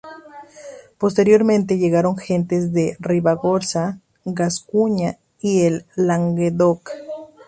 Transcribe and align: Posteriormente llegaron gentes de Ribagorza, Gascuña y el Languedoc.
Posteriormente 0.97 1.77
llegaron 1.77 2.17
gentes 2.17 2.73
de 2.73 2.97
Ribagorza, 2.99 3.99
Gascuña 4.25 5.19
y 5.41 5.61
el 5.65 5.85
Languedoc. 5.95 6.89